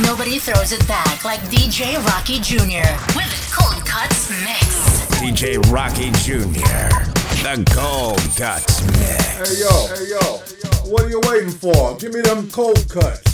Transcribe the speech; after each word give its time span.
Nobody 0.00 0.38
throws 0.38 0.72
it 0.72 0.88
back 0.88 1.22
like 1.22 1.40
DJ 1.50 2.02
Rocky 2.06 2.40
Jr. 2.40 2.88
with 3.14 3.52
Cold 3.52 3.84
Cuts 3.84 4.30
Mix. 4.42 5.04
DJ 5.20 5.58
Rocky 5.70 6.10
Jr. 6.12 6.88
The 7.42 7.62
Cold 7.76 8.18
Cuts 8.34 8.80
Mix. 8.86 9.36
Hey 9.36 9.60
yo, 9.60 9.94
hey 9.94 10.08
yo, 10.08 10.90
what 10.90 11.02
are 11.02 11.10
you 11.10 11.20
waiting 11.24 11.50
for? 11.50 11.94
Give 11.98 12.14
me 12.14 12.22
them 12.22 12.50
cold 12.50 12.88
cuts. 12.88 13.31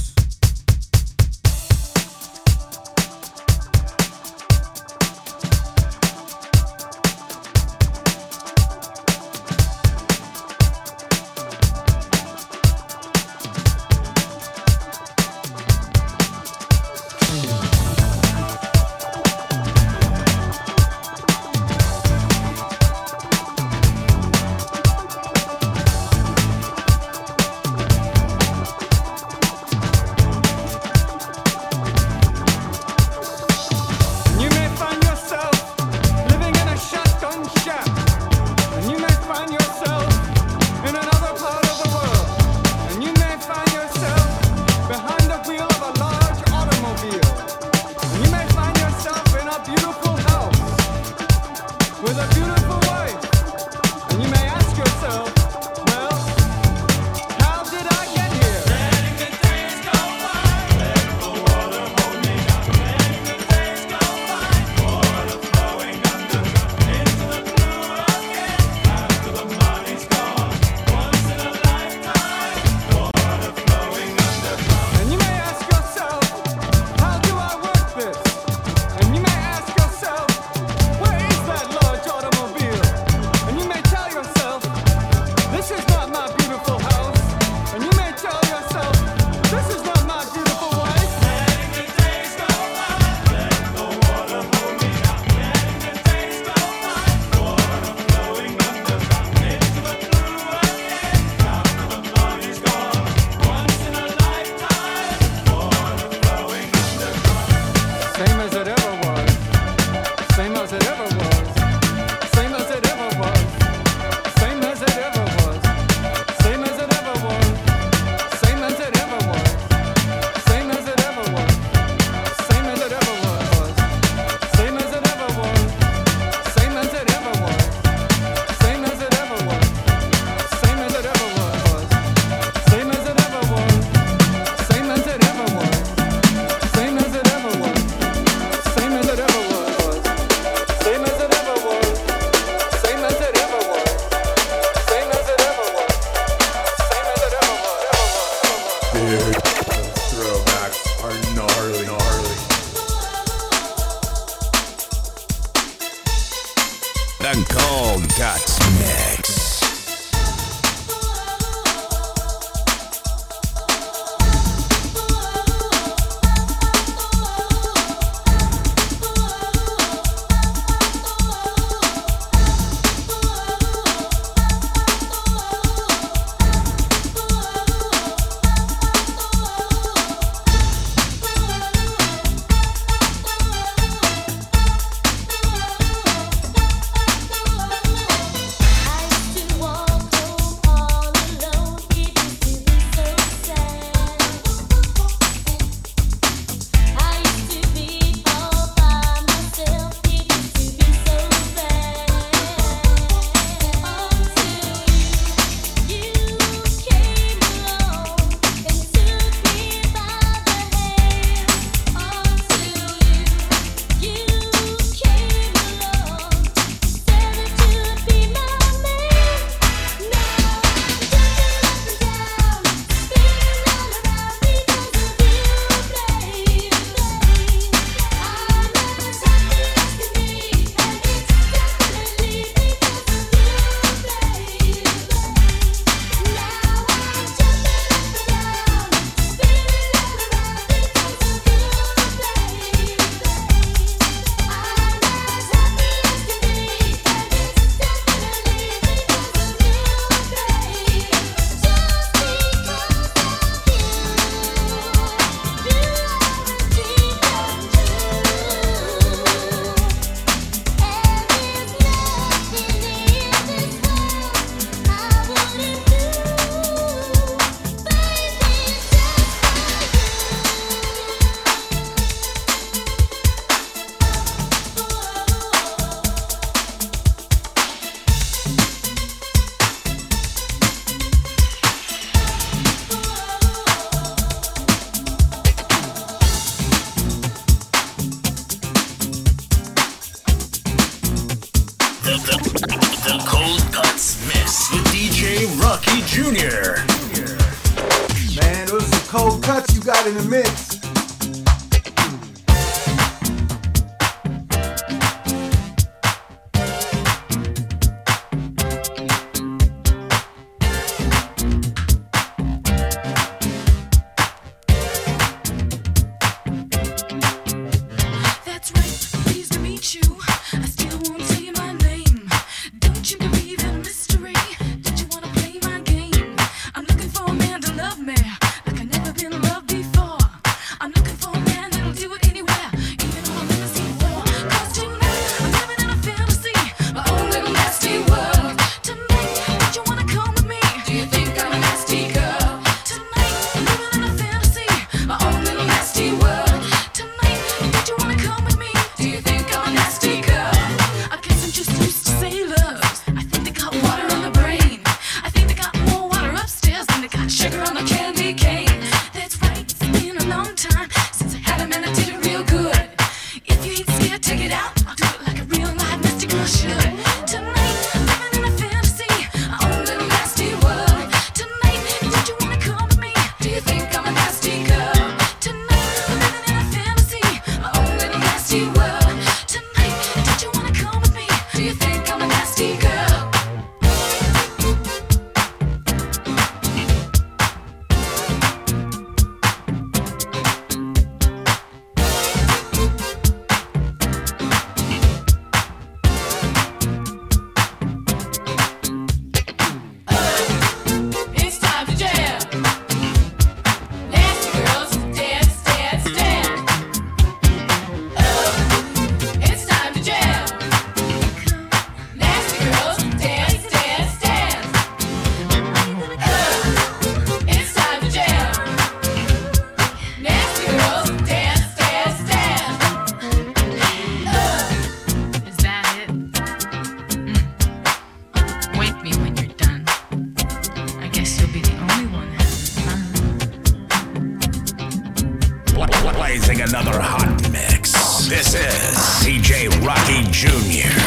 Another 436.60 437.00
hot 437.00 437.50
mix. 437.52 437.93
This 438.28 438.55
is 438.55 438.96
DJ 439.22 439.69
Rocky 439.87 440.25
Jr. 440.32 440.97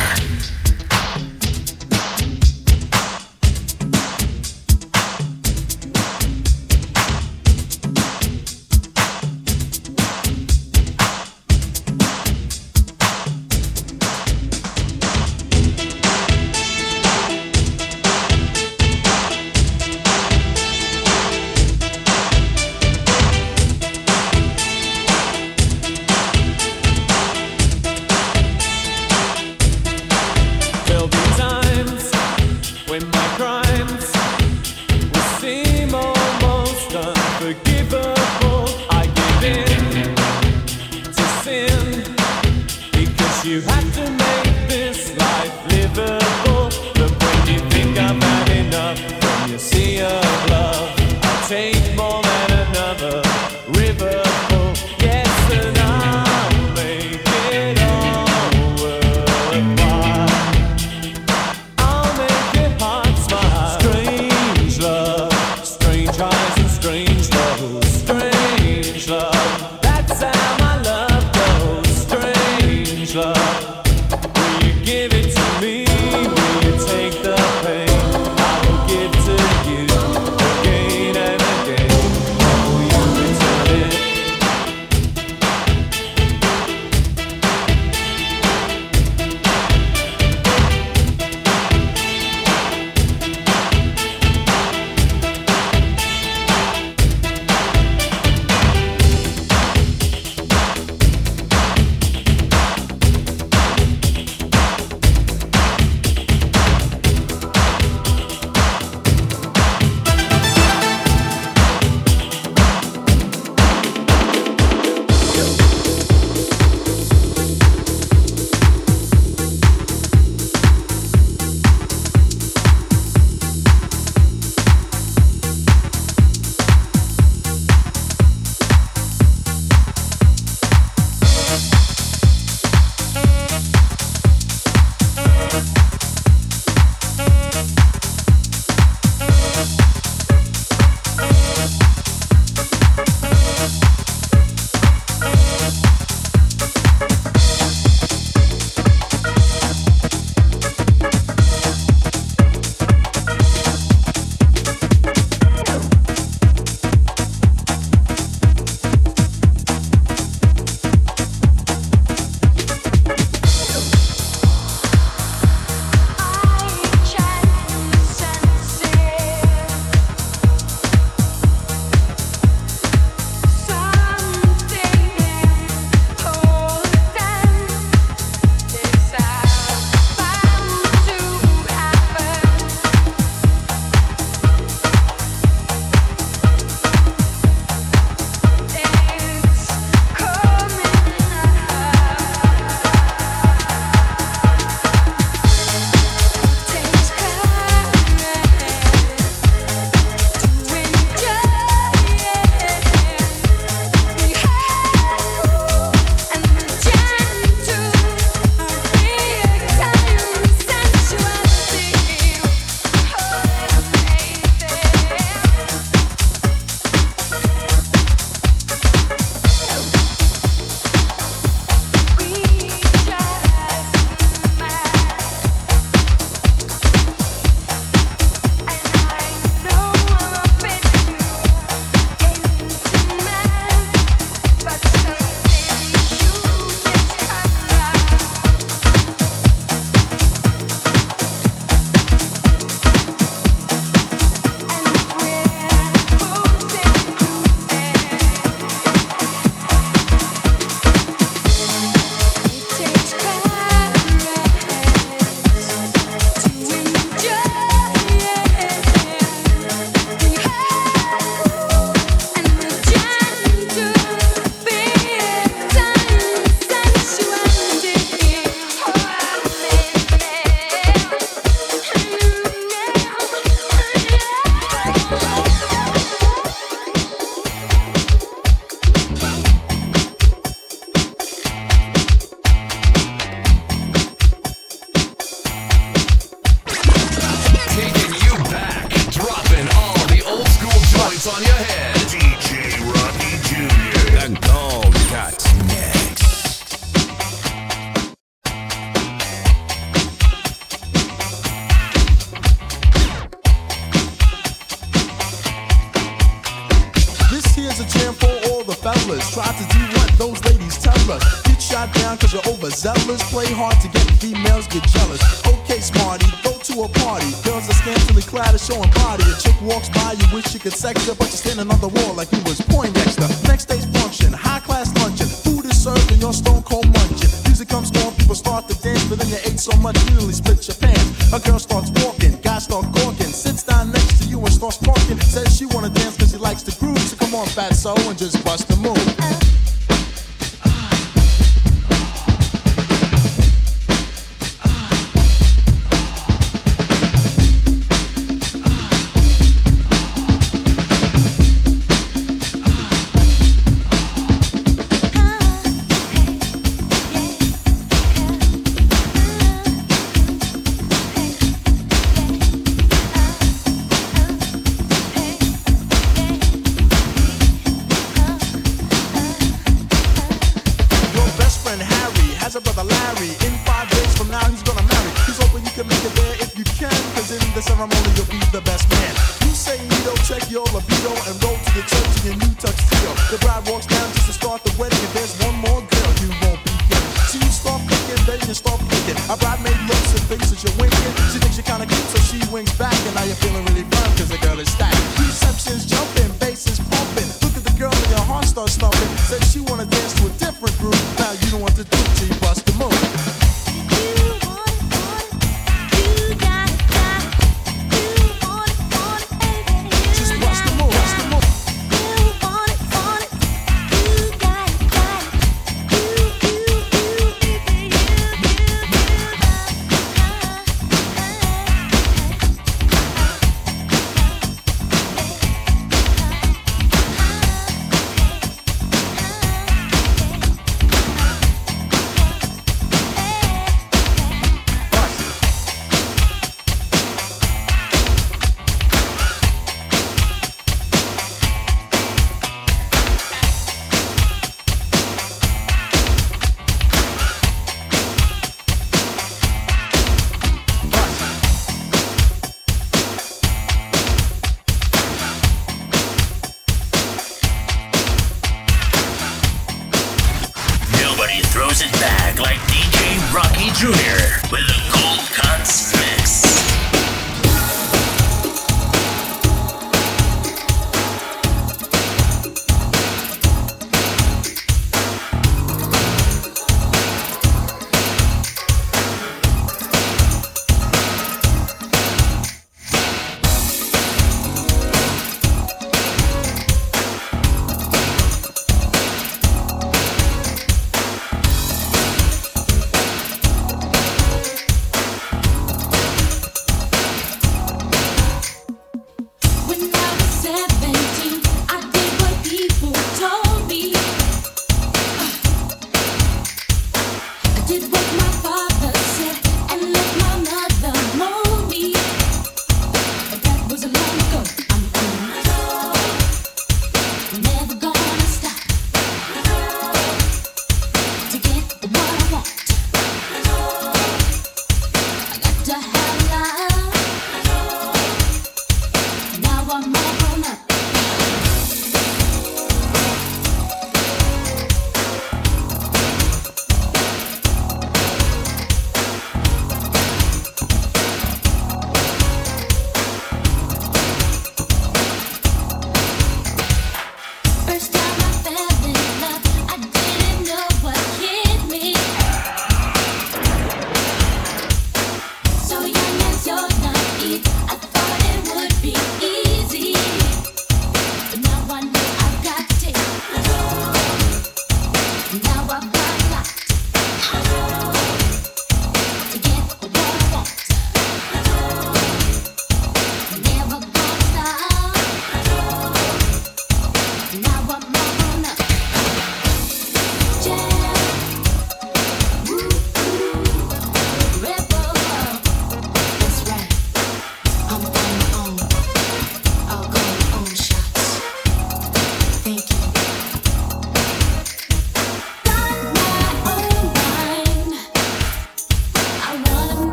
standing 321.62 321.74
on 321.74 321.82
the 321.82 322.00
wall 322.00 322.14
like 322.16 322.32
you 322.32 322.42
was 322.44 322.60
Poindexter. 322.62 323.28
Next 323.48 323.66
day's 323.66 323.86
function, 323.86 324.34
high 324.34 324.60
class 324.62 324.90
luncheon. 324.98 325.28
Food 325.28 325.66
is 325.66 325.84
served 325.84 326.12
and 326.12 326.20
you're 326.22 326.34
stone 326.34 326.64
cold 326.64 326.88
munching. 326.88 327.30
Music 327.46 327.70
comes 327.70 327.92
on, 328.02 328.14
people 328.16 328.36
start 328.36 328.68
to 328.70 328.76
dance, 328.82 329.04
but 329.06 329.20
then 329.20 329.30
you 329.30 329.38
ate 329.46 329.60
so 329.60 329.76
much 329.78 329.98
you 330.06 330.16
nearly 330.16 330.34
split 330.34 330.68
your 330.68 330.78
pants. 330.78 331.34
A 331.34 331.40
girl 331.40 331.60
starts 331.60 331.92
walking, 332.04 332.40
guys 332.42 332.64
start 332.64 332.86
gawking, 332.94 333.32
sits 333.34 333.64
down 333.64 333.92
next 333.92 334.22
to 334.22 334.28
you 334.28 334.40
and 334.40 334.54
starts 334.54 334.78
talking. 334.78 335.20
Says 335.20 335.56
she 335.56 335.66
wanna 335.66 335.90
dance 335.90 336.18
cause 336.18 336.32
she 336.32 336.38
likes 336.38 336.64
the 336.64 336.74
groove, 336.80 337.00
so 337.00 337.16
come 337.18 337.36
on, 337.36 337.46
fat 337.48 337.76
so 337.76 337.94
and 338.10 338.18
just 338.18 338.44
bust 338.44 338.68
the 338.68 338.76
move. 338.78 339.11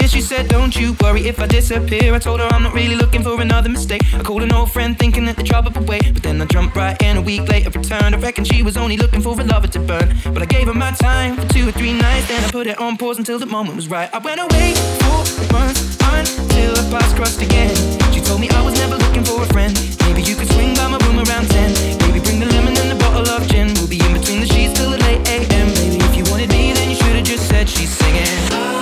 Late. 0.00 0.10
She 0.10 0.20
said, 0.20 0.48
Don't 0.48 0.74
you 0.76 0.96
worry 1.00 1.26
if 1.26 1.40
I 1.40 1.46
disappear. 1.46 2.14
I 2.14 2.18
told 2.18 2.40
her 2.40 2.46
I'm 2.46 2.62
not 2.62 2.74
really 2.74 2.96
looking 2.96 3.22
for 3.22 3.40
another 3.40 3.68
mistake. 3.68 4.02
I 4.14 4.22
called 4.22 4.42
an 4.42 4.52
old 4.52 4.70
friend 4.70 4.98
thinking 4.98 5.24
that 5.26 5.36
the 5.36 5.42
trouble 5.42 5.72
would 5.74 5.88
wait. 5.88 6.14
But 6.14 6.22
then 6.22 6.40
I 6.40 6.46
jumped 6.46 6.76
right 6.76 7.00
in 7.02 7.16
a 7.16 7.20
week 7.20 7.48
later, 7.48 7.70
returned. 7.70 8.14
I 8.14 8.18
reckon 8.18 8.44
she 8.44 8.62
was 8.62 8.76
only 8.76 8.96
looking 8.96 9.20
for 9.20 9.38
a 9.40 9.44
lover 9.44 9.68
to 9.68 9.80
burn. 9.80 10.14
But 10.24 10.42
I 10.42 10.46
gave 10.46 10.66
her 10.66 10.74
my 10.74 10.92
time 10.92 11.36
for 11.36 11.46
two 11.52 11.68
or 11.68 11.72
three 11.72 11.92
nights. 11.92 12.28
Then 12.28 12.42
I 12.44 12.50
put 12.50 12.66
it 12.66 12.78
on 12.78 12.96
pause 12.96 13.18
until 13.18 13.38
the 13.38 13.46
moment 13.46 13.76
was 13.76 13.88
right. 13.88 14.10
I 14.12 14.18
went 14.18 14.40
away 14.40 14.74
for 15.00 15.52
months 15.52 15.96
until 16.02 16.76
our 16.78 16.90
paths 16.90 17.14
crossed 17.14 17.42
again. 17.42 17.74
She 18.12 18.20
told 18.20 18.40
me 18.40 18.48
I 18.50 18.62
was 18.62 18.74
never 18.74 18.96
looking 18.96 19.24
for 19.24 19.42
a 19.42 19.46
friend. 19.46 19.72
Maybe 20.02 20.22
you 20.22 20.36
could 20.36 20.50
swing 20.52 20.74
by 20.74 20.88
my 20.88 20.98
room 21.06 21.18
around 21.18 21.48
10. 21.50 21.98
Maybe 22.04 22.20
bring 22.20 22.40
the 22.40 22.46
lemon 22.46 22.76
and 22.76 22.92
a 22.92 22.96
bottle 22.96 23.28
of 23.28 23.46
gin. 23.48 23.74
We'll 23.74 23.88
be 23.88 24.00
in 24.00 24.12
between 24.12 24.40
the 24.40 24.46
sheets 24.46 24.74
till 24.74 24.90
the 24.90 24.98
late 24.98 25.22
AM. 25.28 25.68
Baby, 25.74 25.98
if 26.04 26.16
you 26.16 26.24
wanted 26.30 26.50
me, 26.50 26.72
then 26.72 26.90
you 26.90 26.96
should 26.96 27.16
have 27.16 27.24
just 27.24 27.48
said 27.48 27.68
she's 27.68 27.90
singing. 27.90 28.79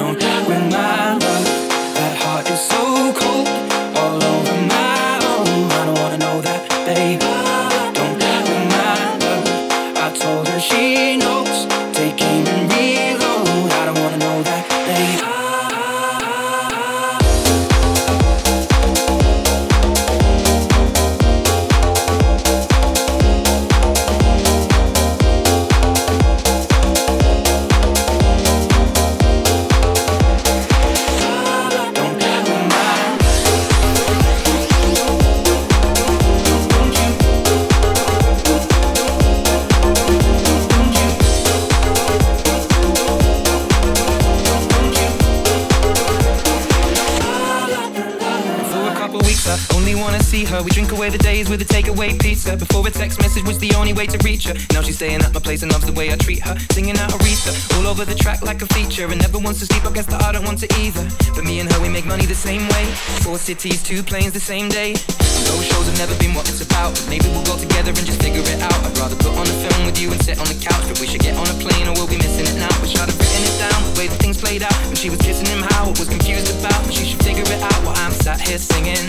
Don't 0.00 1.29
with 51.48 51.62
a 51.62 51.64
takeaway 51.64 52.20
pizza. 52.20 52.56
Before 52.56 52.86
a 52.86 52.90
text 52.90 53.20
message 53.20 53.44
was 53.46 53.58
the 53.58 53.72
only 53.74 53.92
way 53.92 54.06
to 54.06 54.18
reach 54.24 54.44
her. 54.44 54.54
Now 54.72 54.82
she's 54.82 54.96
staying 54.96 55.22
at 55.22 55.32
my 55.32 55.40
place 55.40 55.62
and 55.62 55.70
loves 55.72 55.86
the 55.86 55.92
way 55.92 56.12
I 56.12 56.16
treat 56.16 56.42
her. 56.42 56.58
Singing 56.72 56.98
out 56.98 57.10
Aretha, 57.12 57.54
all 57.78 57.86
over 57.86 58.04
the 58.04 58.14
track 58.14 58.42
like 58.42 58.60
a 58.62 58.66
feature. 58.74 59.06
And 59.06 59.20
never 59.20 59.38
wants 59.38 59.60
to 59.60 59.66
sleep, 59.66 59.86
I 59.86 59.92
guess 59.92 60.06
that 60.06 60.22
I 60.22 60.32
don't 60.32 60.44
want 60.44 60.58
to 60.60 60.68
either. 60.82 61.06
But 61.34 61.44
me 61.44 61.60
and 61.60 61.70
her, 61.72 61.80
we 61.80 61.88
make 61.88 62.04
money 62.04 62.26
the 62.26 62.34
same 62.34 62.68
way. 62.74 62.84
Four 63.22 63.38
cities, 63.38 63.82
two 63.82 64.02
planes 64.02 64.32
the 64.32 64.40
same 64.40 64.68
day. 64.68 64.92
Those 65.48 65.64
shows 65.64 65.86
have 65.86 65.98
never 65.98 66.14
been 66.18 66.34
what 66.34 66.48
it's 66.50 66.60
about. 66.60 66.92
Maybe 67.08 67.24
we'll 67.30 67.46
go 67.46 67.56
together 67.56 67.94
and 67.94 68.04
just 68.04 68.20
figure 68.20 68.42
it 68.42 68.60
out. 68.60 68.76
I'd 68.84 68.98
rather 68.98 69.16
put 69.16 69.32
on 69.32 69.46
a 69.46 69.56
film 69.64 69.86
with 69.86 70.00
you 70.00 70.10
and 70.12 70.20
sit 70.22 70.38
on 70.38 70.46
the 70.46 70.58
couch. 70.58 70.84
But 70.90 71.00
we 71.00 71.06
should 71.06 71.22
get 71.22 71.38
on 71.38 71.46
a 71.46 71.56
plane 71.62 71.86
or 71.88 71.94
we'll 71.94 72.10
be 72.10 72.18
missing 72.18 72.44
it 72.44 72.58
now. 72.58 72.72
Wish 72.82 72.98
I'd 72.98 73.08
have 73.08 73.16
written 73.16 73.44
it 73.46 73.56
down, 73.56 73.78
the 73.86 73.94
way 73.96 74.06
that 74.10 74.18
things 74.18 74.36
played 74.36 74.62
out. 74.62 74.76
When 74.90 74.96
she 74.96 75.08
was 75.08 75.20
kissing 75.22 75.46
him, 75.46 75.62
how 75.62 75.88
I 75.88 75.94
was 75.94 76.10
confused 76.10 76.50
about. 76.58 76.76
But 76.84 76.92
she 76.92 77.04
should 77.06 77.22
figure 77.22 77.46
it 77.46 77.62
out 77.62 77.80
while 77.86 77.96
I'm 77.96 78.12
sat 78.12 78.40
here 78.40 78.58
singing. 78.58 79.06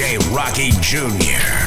Rocky 0.00 0.70
Jr. 0.80 1.59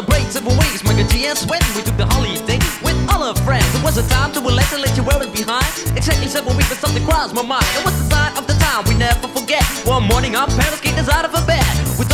Celebrate 0.00 0.32
several 0.32 0.56
ways, 0.56 0.80
Miker 0.80 1.04
G 1.12 1.26
and 1.28 1.36
Sven. 1.36 1.60
We 1.76 1.82
took 1.84 1.92
the 2.00 2.08
holiday 2.08 2.56
with 2.80 2.96
all 3.12 3.20
our 3.20 3.36
friends. 3.44 3.68
It 3.76 3.84
was 3.84 3.98
a 4.00 4.06
time 4.08 4.32
to 4.32 4.40
relax 4.40 4.72
and 4.72 4.80
let 4.80 4.96
you 4.96 5.04
wear 5.04 5.20
it 5.20 5.28
behind. 5.28 5.68
Exactly 5.92 6.24
several 6.24 6.56
weeks, 6.56 6.70
but 6.72 6.78
something 6.78 7.04
crossed 7.04 7.34
my 7.34 7.44
mind. 7.44 7.68
It 7.76 7.84
was 7.84 7.92
the 8.00 8.08
sign 8.08 8.32
of 8.40 8.46
the 8.46 8.56
time 8.64 8.88
we 8.88 8.96
never 8.96 9.28
forget. 9.28 9.60
One 9.84 10.08
morning, 10.08 10.36
our 10.36 10.48
parents 10.48 10.80
kicked 10.80 10.96
us 10.96 11.10
out 11.12 11.28
of 11.28 11.36
a 11.36 11.44
bed. 11.44 11.68
We 12.00 12.08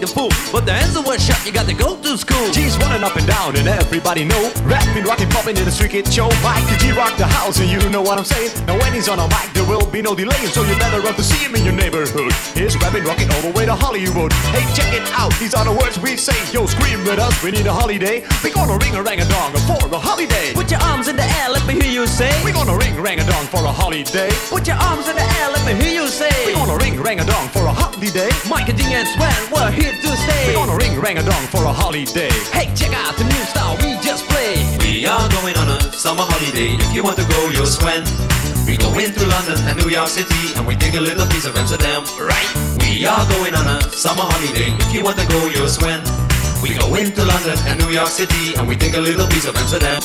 the 0.00 0.06
fool. 0.06 0.32
But 0.50 0.64
the 0.64 0.72
answer 0.72 1.02
was 1.02 1.22
shut, 1.22 1.44
you 1.44 1.52
got 1.52 1.68
to 1.68 1.74
go 1.74 1.96
to 2.00 2.16
school. 2.16 2.50
G's 2.50 2.76
running 2.78 3.04
up 3.04 3.16
and 3.16 3.26
down 3.26 3.56
and 3.56 3.68
everybody 3.68 4.24
know. 4.24 4.50
Rapping, 4.64 5.04
rocking, 5.04 5.28
popping 5.28 5.56
in 5.56 5.64
the 5.64 5.70
street 5.70 5.92
kid 5.92 6.08
show. 6.12 6.28
Mike 6.42 6.64
G 6.80 6.92
rock 6.92 7.16
the 7.16 7.26
house 7.26 7.60
and 7.60 7.68
you 7.68 7.78
know 7.90 8.00
what 8.00 8.18
I'm 8.18 8.24
saying. 8.24 8.50
Now 8.66 8.78
when 8.78 8.92
he's 8.92 9.08
on 9.08 9.18
a 9.18 9.28
mic 9.28 9.52
there 9.52 9.64
will 9.68 9.86
be 9.86 10.00
no 10.00 10.14
delay 10.14 10.40
So 10.48 10.62
you 10.64 10.76
better 10.78 11.00
run 11.00 11.14
to 11.14 11.22
see 11.22 11.44
him 11.44 11.54
in 11.54 11.64
your 11.64 11.74
neighborhood. 11.74 12.32
He's 12.56 12.76
rapping, 12.80 13.04
rocking 13.04 13.30
all 13.30 13.42
the 13.42 13.52
way 13.52 13.66
to 13.66 13.74
Hollywood. 13.74 14.32
Hey 14.56 14.64
check 14.74 14.92
it 14.94 15.04
out, 15.12 15.32
these 15.38 15.54
are 15.54 15.64
the 15.64 15.72
words 15.72 15.98
we 16.00 16.16
say. 16.16 16.38
Yo 16.52 16.66
scream 16.66 17.04
with 17.04 17.18
us, 17.18 17.34
we 17.42 17.50
need 17.50 17.66
a 17.66 17.72
holiday. 17.72 18.24
We 18.42 18.50
gonna 18.50 18.78
ring 18.78 18.94
a 18.96 19.02
rang 19.02 19.20
a 19.20 19.28
dong 19.28 19.52
for 19.68 19.80
a 19.92 19.98
holiday. 19.98 20.54
Put 20.54 20.70
your 20.70 20.80
arms 20.80 21.08
in 21.08 21.16
the 21.16 21.28
air, 21.42 21.50
let 21.50 21.66
me 21.66 21.74
hear 21.74 21.92
you 21.92 22.06
say. 22.06 22.32
We 22.44 22.52
gonna 22.52 22.76
ring 22.76 22.96
rang 23.00 23.20
a 23.20 23.26
dong 23.26 23.46
for 23.46 23.62
a 23.64 23.72
holiday. 23.72 24.30
Put 24.48 24.66
your 24.66 24.76
arms 24.76 25.08
in 25.08 25.16
the 25.16 25.26
air, 25.40 25.48
let 25.50 25.62
me 25.66 25.74
hear 25.82 26.02
you 26.02 26.08
say. 26.08 26.32
We 26.46 26.52
gonna 26.52 26.76
ring 26.78 27.00
rang 27.00 27.20
a 27.20 27.26
dong 27.26 27.48
for 27.48 27.66
a 27.66 27.72
holiday. 27.72 28.30
Michael 28.48 28.76
D 28.76 28.82
and 28.94 29.06
Sven, 29.08 29.40
we're 29.52 29.70
here 29.70 29.89
to 29.98 30.16
stay. 30.16 30.48
We 30.48 30.54
gonna 30.54 30.76
ring 30.76 31.00
rang 31.00 31.18
a 31.18 31.22
dong 31.22 31.46
for 31.48 31.64
a 31.64 31.72
holiday 31.72 32.30
Hey, 32.52 32.70
check 32.74 32.92
out 32.94 33.16
the 33.16 33.24
new 33.24 33.42
style 33.50 33.76
we 33.82 33.98
just 34.04 34.26
played. 34.28 34.62
We 34.82 35.06
are 35.06 35.28
going 35.40 35.56
on 35.56 35.68
a 35.68 35.80
summer 35.92 36.22
holiday. 36.22 36.76
If 36.78 36.94
you 36.94 37.02
want 37.02 37.16
to 37.18 37.26
go, 37.26 37.50
you'll 37.50 37.66
swim. 37.66 38.04
We 38.66 38.76
go 38.76 38.92
into 38.98 39.26
London 39.26 39.58
and 39.66 39.74
New 39.82 39.90
York 39.90 40.08
City 40.08 40.54
and 40.56 40.66
we 40.66 40.76
take 40.76 40.94
a 40.94 41.00
little 41.00 41.26
piece 41.26 41.46
of 41.46 41.56
Amsterdam, 41.56 42.04
right? 42.20 42.50
We 42.84 43.06
are 43.06 43.24
going 43.34 43.54
on 43.54 43.66
a 43.66 43.82
summer 43.90 44.22
holiday. 44.22 44.70
If 44.84 44.94
you 44.94 45.02
want 45.02 45.18
to 45.18 45.26
go, 45.26 45.48
you'll 45.48 45.68
swim. 45.68 46.00
We 46.62 46.74
go 46.76 46.94
into 46.94 47.24
London 47.24 47.58
and 47.66 47.80
New 47.80 47.90
York 47.90 48.08
City 48.08 48.54
and 48.56 48.68
we 48.68 48.76
take 48.76 48.94
a 48.94 49.00
little 49.00 49.26
piece 49.26 49.46
of 49.46 49.56
Amsterdam. 49.56 50.00